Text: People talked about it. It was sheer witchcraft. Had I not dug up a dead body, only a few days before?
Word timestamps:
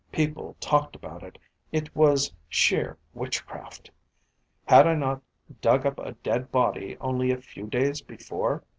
People 0.11 0.55
talked 0.59 0.95
about 0.95 1.21
it. 1.21 1.37
It 1.71 1.95
was 1.95 2.33
sheer 2.49 2.97
witchcraft. 3.13 3.91
Had 4.65 4.87
I 4.87 4.95
not 4.95 5.21
dug 5.61 5.85
up 5.85 5.99
a 5.99 6.13
dead 6.13 6.51
body, 6.51 6.97
only 6.99 7.29
a 7.29 7.37
few 7.37 7.67
days 7.67 8.01
before? 8.01 8.63